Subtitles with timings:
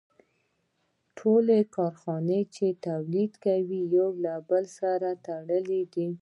[1.17, 6.07] ټولې کارخانې چې تولیدات کوي یو له بل سره تړلي دي